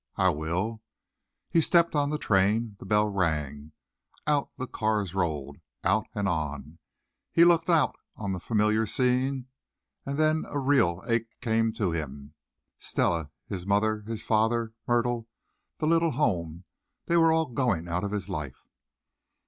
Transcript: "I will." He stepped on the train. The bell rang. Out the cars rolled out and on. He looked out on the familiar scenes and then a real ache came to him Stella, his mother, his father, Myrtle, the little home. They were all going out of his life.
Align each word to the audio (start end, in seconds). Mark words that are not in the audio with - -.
"I 0.15 0.29
will." 0.31 0.81
He 1.51 1.61
stepped 1.61 1.95
on 1.95 2.09
the 2.09 2.17
train. 2.17 2.75
The 2.79 2.87
bell 2.87 3.07
rang. 3.07 3.73
Out 4.25 4.49
the 4.57 4.65
cars 4.65 5.13
rolled 5.13 5.57
out 5.83 6.07
and 6.15 6.27
on. 6.27 6.79
He 7.31 7.45
looked 7.45 7.69
out 7.69 7.95
on 8.15 8.33
the 8.33 8.39
familiar 8.39 8.87
scenes 8.87 9.45
and 10.03 10.17
then 10.17 10.45
a 10.49 10.57
real 10.57 11.03
ache 11.05 11.29
came 11.39 11.71
to 11.73 11.91
him 11.91 12.33
Stella, 12.79 13.29
his 13.47 13.67
mother, 13.67 14.01
his 14.07 14.23
father, 14.23 14.73
Myrtle, 14.87 15.27
the 15.77 15.85
little 15.85 16.13
home. 16.13 16.63
They 17.05 17.15
were 17.17 17.31
all 17.31 17.45
going 17.45 17.87
out 17.87 18.03
of 18.03 18.09
his 18.09 18.27
life. 18.27 18.65